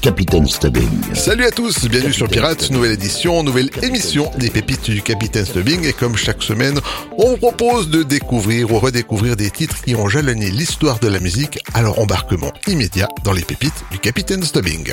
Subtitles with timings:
[0.00, 1.14] Capitaine Stubbing.
[1.14, 5.84] Salut à tous, bienvenue sur Pirates, nouvelle édition, nouvelle émission des pépites du Capitaine Stubbing
[5.84, 6.78] et comme chaque semaine,
[7.16, 11.18] on vous propose de découvrir ou redécouvrir des titres qui ont jalonné l'histoire de la
[11.18, 14.92] musique, alors embarquement immédiat dans les pépites du Capitaine Stubbing.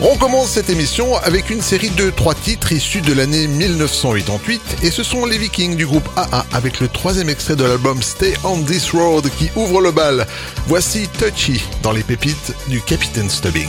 [0.00, 4.90] On commence cette émission avec une série de trois titres issus de l'année 1988 et
[4.90, 8.60] ce sont les Vikings du groupe AA avec le troisième extrait de l'album Stay on
[8.62, 10.26] This Road qui ouvre le bal.
[10.66, 13.68] Voici Touchy dans les pépites du Capitaine Stubbing.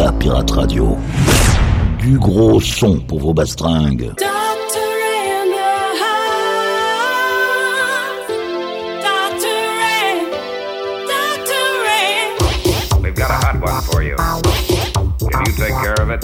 [0.00, 0.96] Ça, Pirate Radio.
[1.98, 4.14] Du gros son pour vos bastringues.
[13.02, 14.16] We've got a hot one for you.
[14.16, 16.20] Can you take care of it?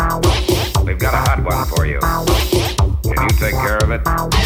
[0.87, 2.01] We've got a hot one for you.
[2.01, 4.46] Can you take care of it?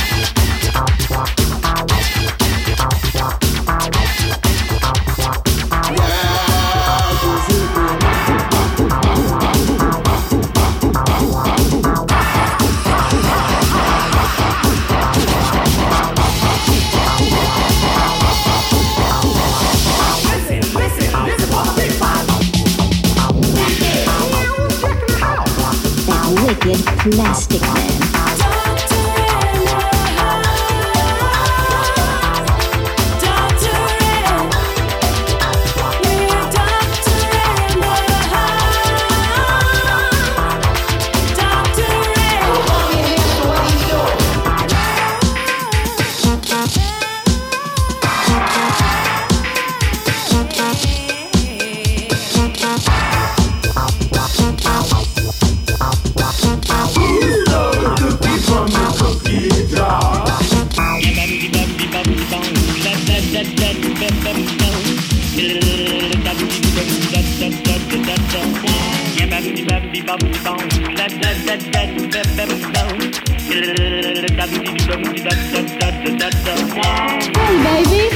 [77.63, 78.11] baby,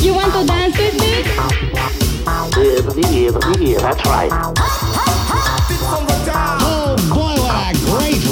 [0.00, 1.12] you want to dance with me?
[2.56, 4.30] Yeah, yeah, yeah, that's right.
[6.62, 8.22] Oh boy, what a great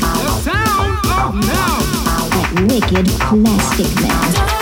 [0.00, 1.76] the sound of now.
[2.30, 4.59] That wicked plastic man.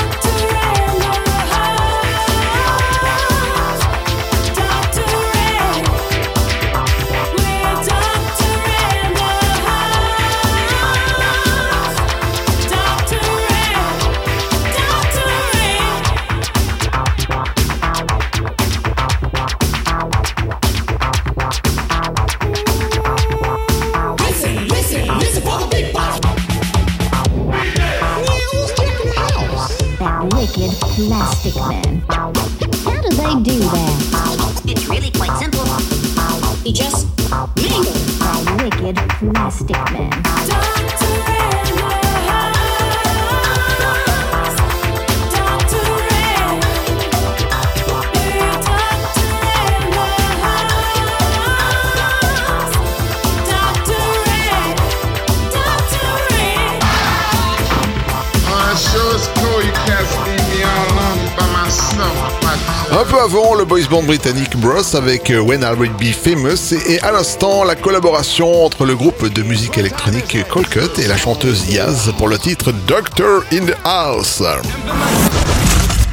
[63.39, 67.13] Le boys band britannique Bros avec euh, When I Will Be Famous et, et à
[67.13, 72.29] l'instant, la collaboration entre le groupe de musique électronique Colcut et la chanteuse Yaz pour
[72.29, 74.43] le titre Doctor in the House.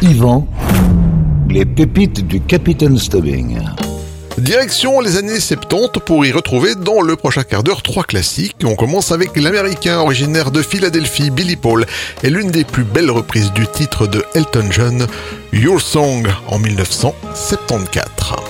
[0.04, 0.48] Yvan,
[1.50, 3.58] les pépites du Capitaine Stubbing.
[4.38, 8.58] Direction les années 70 pour y retrouver dans le prochain quart d'heure trois classiques.
[8.66, 11.86] On commence avec l'américain originaire de Philadelphie, Billy Paul,
[12.22, 15.08] et l'une des plus belles reprises du titre de Elton John,
[15.54, 18.44] Your Song, en 1974.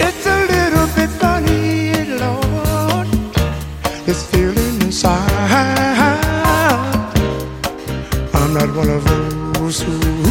[0.00, 3.06] It's a little bit funny, Lord,
[4.06, 5.28] this feeling inside.
[8.32, 10.27] I'm not one of those who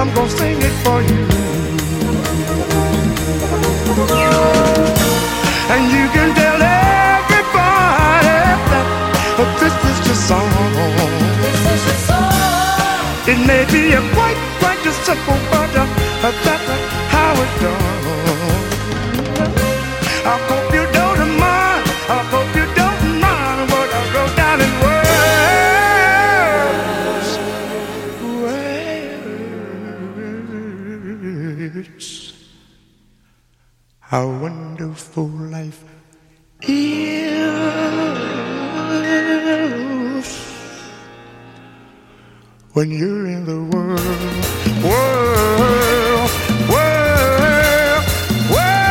[0.00, 1.20] I'm gonna sing it for you.
[5.72, 6.60] And you can tell
[6.96, 8.38] everybody
[9.36, 10.50] that this is your song.
[13.28, 16.59] It may be a quite, quite a simple, but uh,
[34.00, 35.84] How wonderful life
[36.62, 37.20] is
[42.72, 44.00] when you're in the world,
[44.82, 46.30] world,
[46.72, 48.04] world,
[48.50, 48.90] world.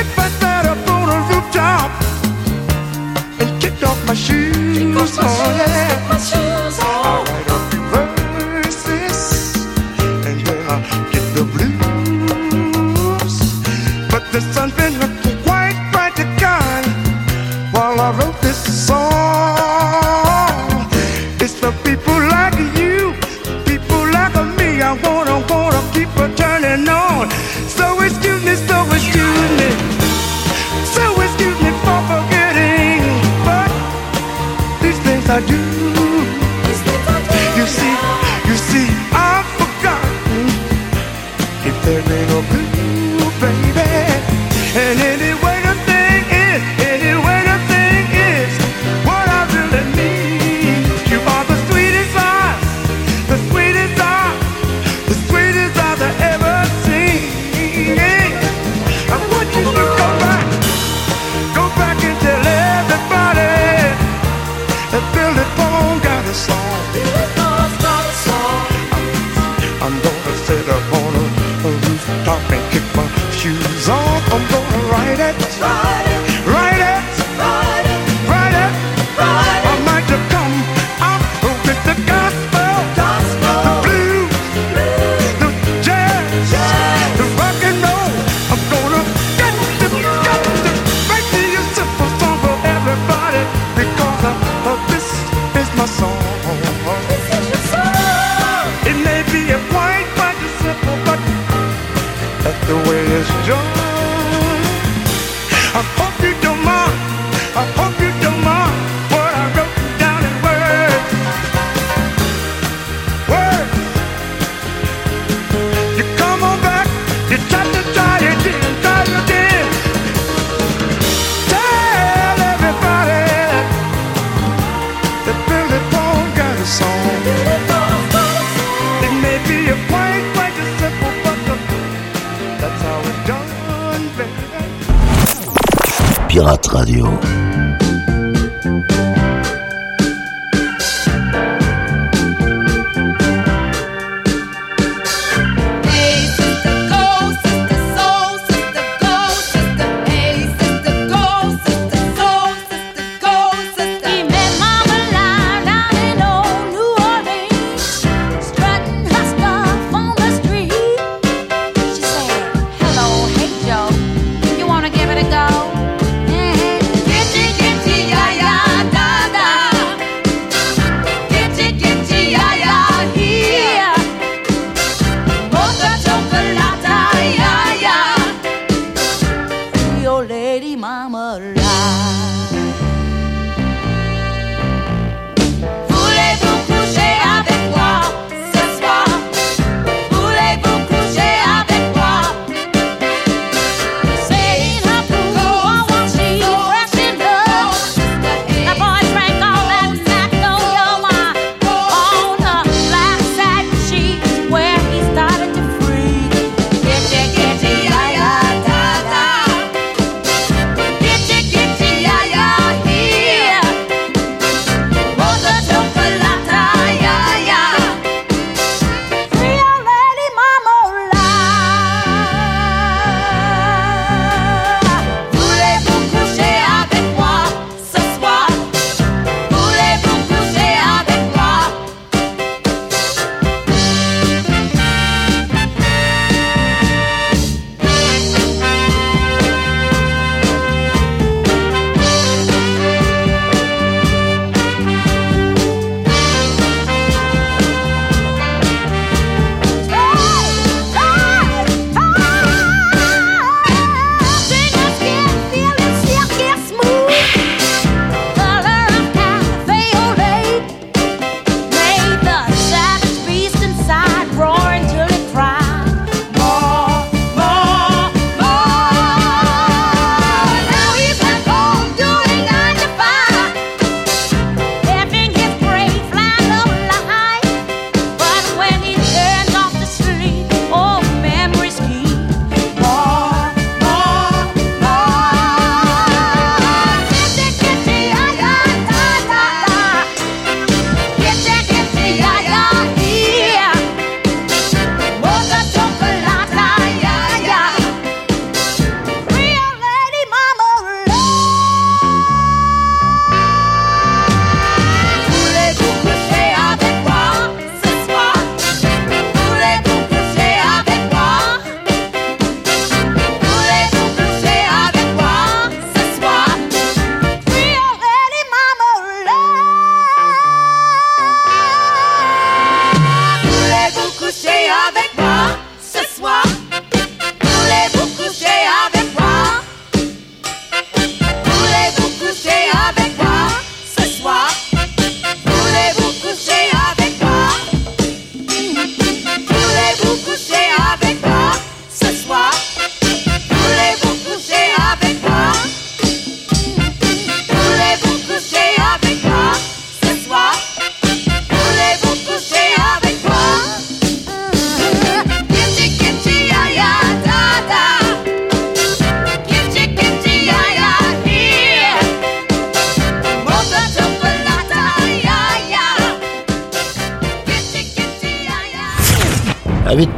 [0.00, 1.90] If, I sat up on a rooftop
[3.40, 4.74] and kicked off my shoes,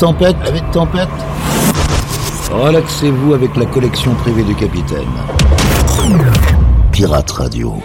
[0.07, 1.09] Tempête Avis de tempête
[2.53, 5.11] Relaxez-vous avec la collection privée du capitaine.
[6.93, 7.83] Pirate Radio.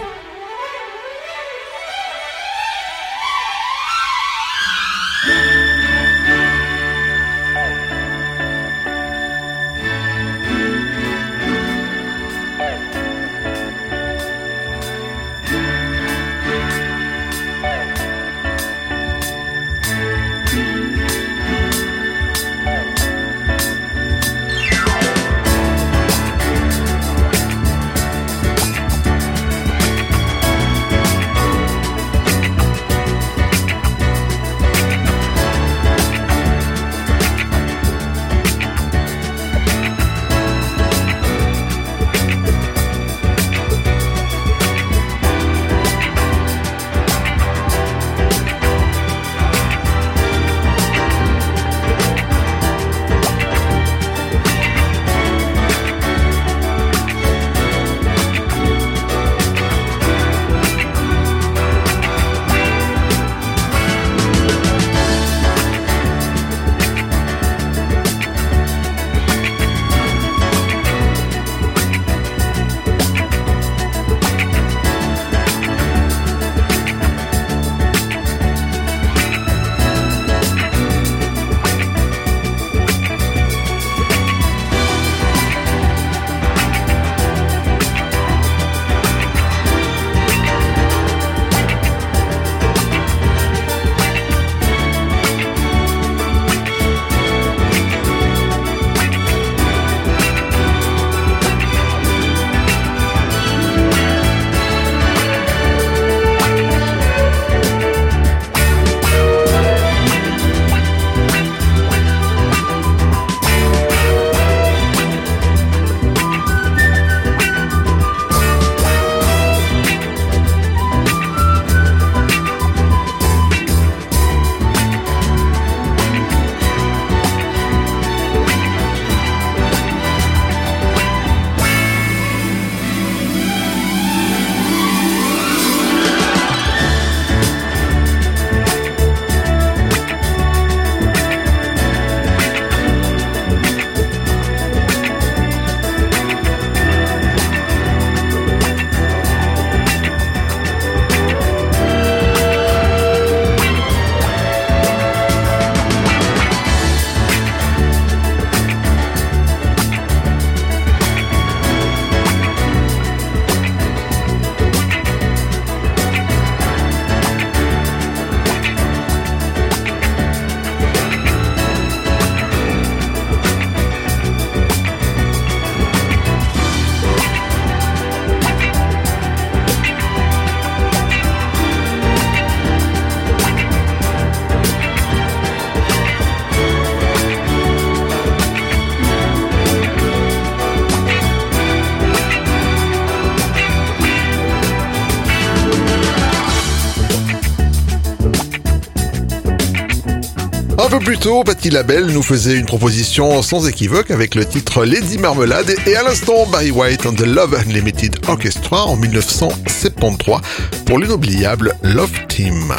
[200.98, 205.16] Peu plus tôt, Patti Labelle nous faisait une proposition sans équivoque avec le titre Lady
[205.16, 210.36] Marmelade et à l'instant Barry White and the Love Unlimited Orchestra en 1973
[210.84, 212.74] pour l'inoubliable Love Team.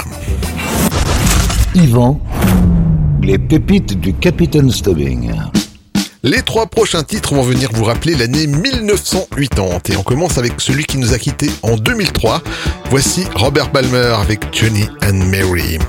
[1.74, 2.22] Yvan,
[3.24, 5.32] les pépites du Capitaine Stubbing.
[6.22, 10.84] Les trois prochains titres vont venir vous rappeler l'année 1980 et on commence avec celui
[10.84, 12.44] qui nous a quittés en 2003.
[12.92, 15.80] Voici Robert Palmer avec Johnny and Mary.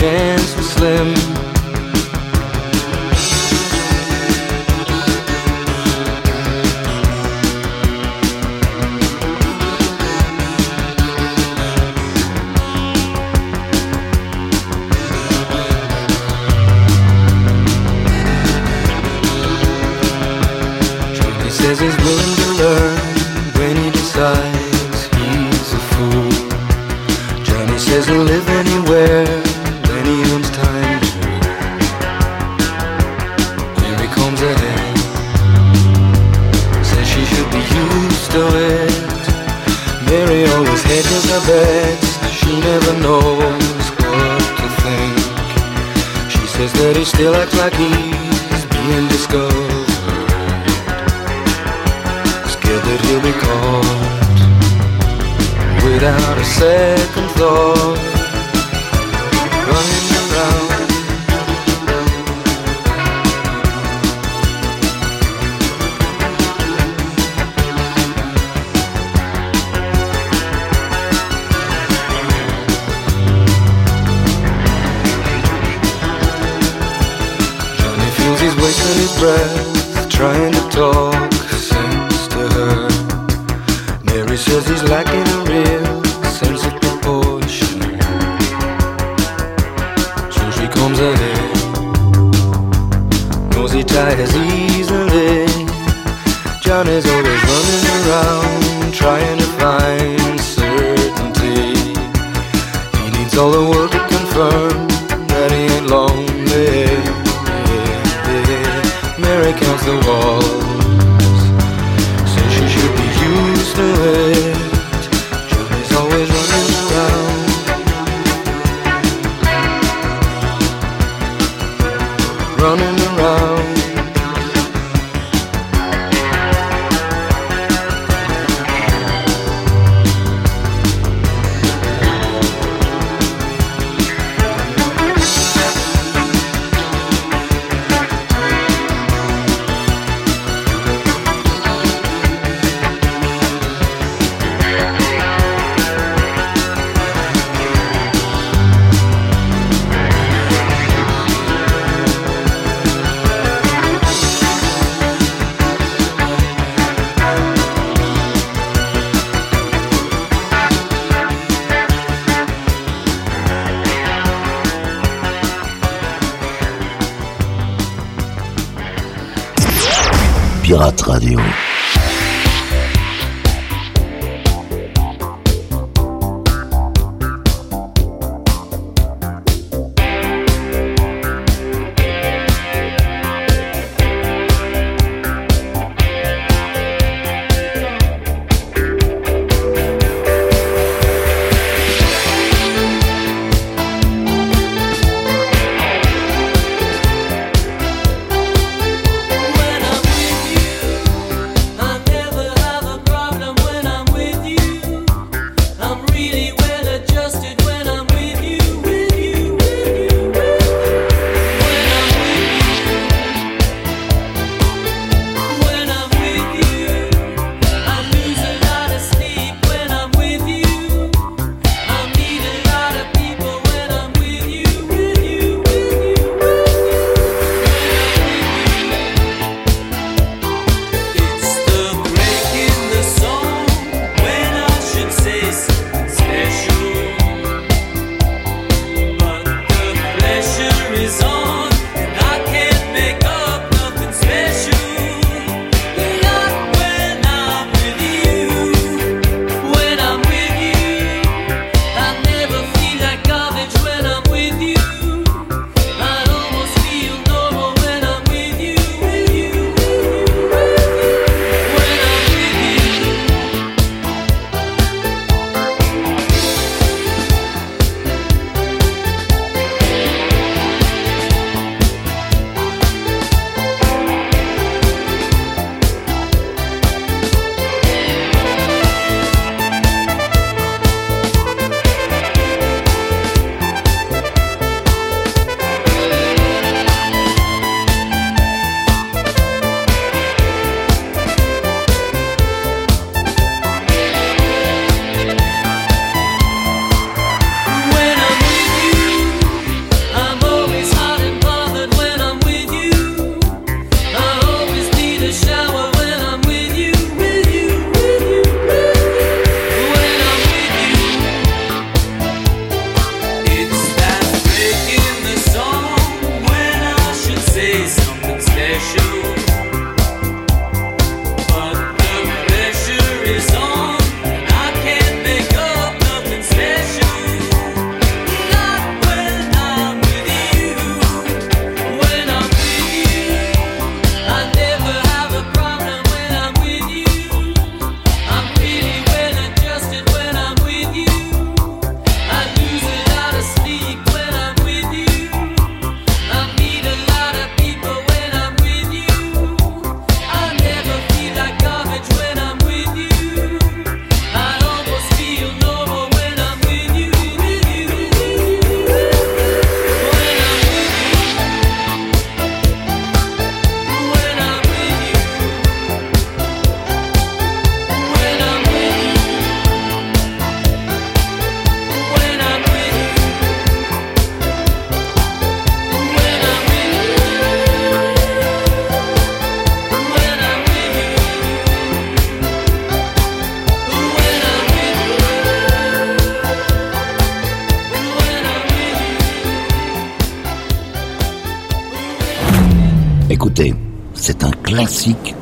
[0.00, 1.29] Chance was slim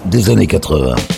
[0.05, 1.18] des années 80.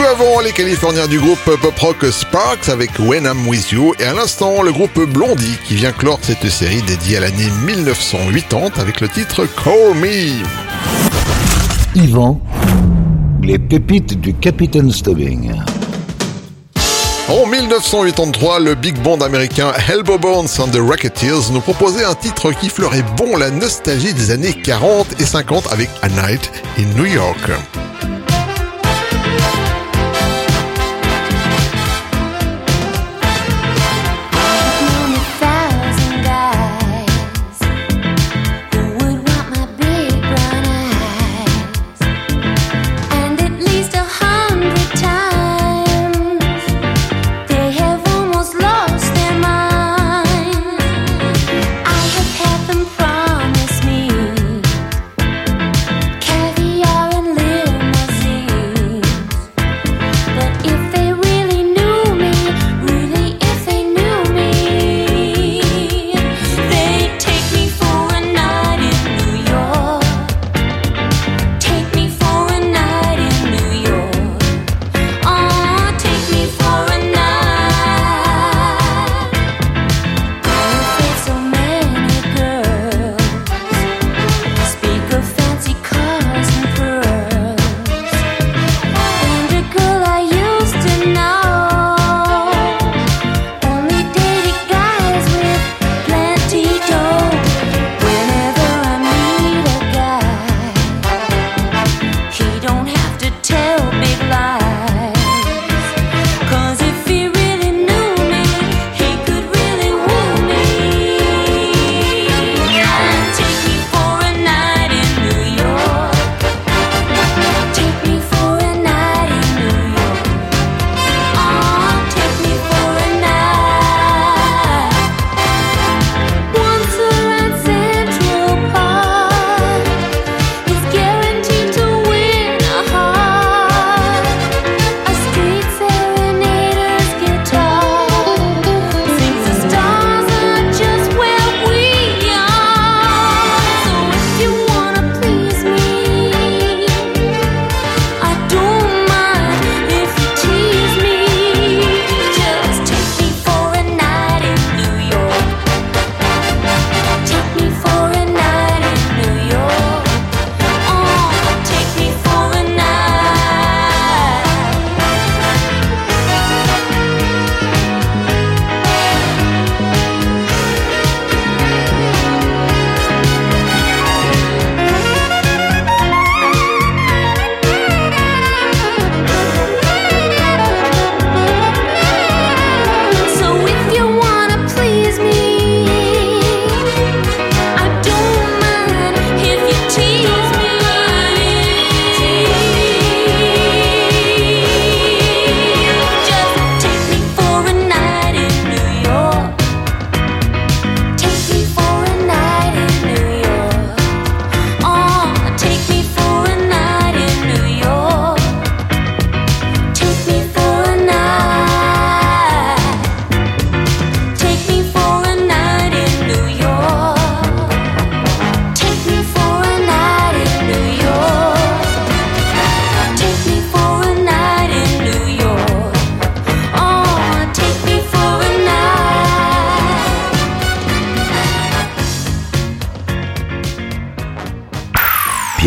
[0.00, 4.04] Peu avant, les Californiens du groupe pop rock Sparks avec When I'm With You et
[4.04, 9.00] à l'instant, le groupe Blondie qui vient clore cette série dédiée à l'année 1980 avec
[9.00, 10.42] le titre Call Me.
[11.94, 12.40] Yvan,
[13.42, 15.52] les pépites du Capitaine Stubbing.
[17.28, 22.52] En 1983, le big band américain Elbow Bones and the Racketeers nous proposait un titre
[22.52, 27.06] qui fleurait bon la nostalgie des années 40 et 50 avec A Night in New
[27.06, 27.50] York.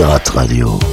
[0.04, 0.93] Pirate Radio.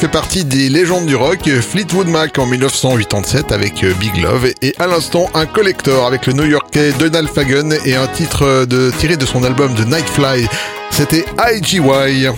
[0.00, 4.74] fait partie des légendes du rock, Fleetwood Mac en 1987 avec euh, Big Love et
[4.78, 9.26] à l'instant un collector avec le New-Yorkais Donald Fagen et un titre de, tiré de
[9.26, 10.46] son album de Nightfly.
[10.90, 12.28] C'était IGY.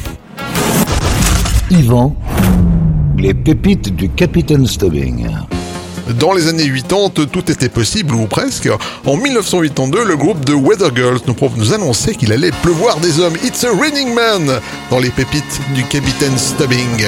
[1.70, 2.16] Yvan,
[3.16, 5.28] les pépites du Capitaine Stubbing.
[6.18, 8.68] Dans les années 80, tout était possible, ou presque.
[9.06, 13.36] En 1982, le groupe de Weather Girls nous, annonçait qu'il allait pleuvoir des hommes.
[13.44, 14.60] It's a Raining Man
[14.90, 17.06] dans les pépites du Capitaine Stubbing.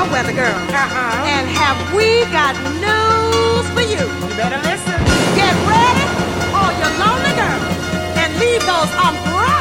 [0.00, 0.56] your weather girl.
[0.72, 1.28] Uh-huh.
[1.28, 4.00] And have we got news for you?
[4.00, 4.96] You better listen.
[5.36, 6.06] Get ready,
[6.56, 7.76] all your lonely girls,
[8.16, 9.59] and leave those umbrellas.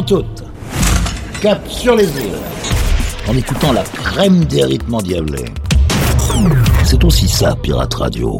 [0.00, 0.44] pantoute.
[1.42, 2.38] Cap sur les îles.
[3.28, 5.44] En écoutant la crème des rythmes endiablés.
[6.84, 8.38] C'est aussi ça, Pirate Radio.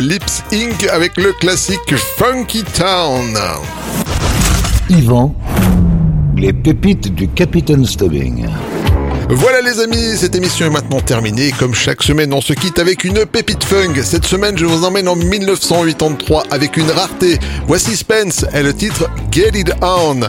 [0.00, 0.86] Lips Inc.
[0.92, 3.36] avec le classique Funky Town.
[4.90, 5.34] Yvan,
[6.36, 8.46] les pépites du Capitaine Stubbing.
[9.28, 11.52] Voilà les amis, cette émission est maintenant terminée.
[11.58, 13.94] Comme chaque semaine, on se quitte avec une pépite funk.
[14.02, 17.38] Cette semaine, je vous emmène en 1983 avec une rareté.
[17.66, 20.20] Voici Spence et le titre Get It On.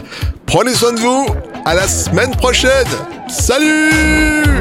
[0.46, 1.26] Prenez soin de vous,
[1.64, 2.86] à la semaine prochaine.
[3.28, 4.57] Salut